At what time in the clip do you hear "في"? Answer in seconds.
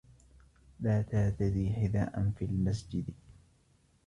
2.39-2.45